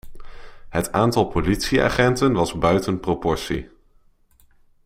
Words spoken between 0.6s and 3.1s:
Het aantal politieagenten was buiten